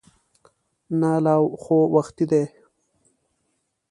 نه 0.99 1.11
لا 1.23 1.35
خو 1.61 1.77
وختي 1.95 2.25
دی. 2.31 2.43